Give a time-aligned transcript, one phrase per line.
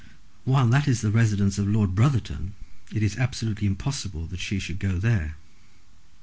[0.45, 2.55] "While that is the residence of Lord Brotherton
[2.91, 5.35] it is absolutely impossible that she should go there.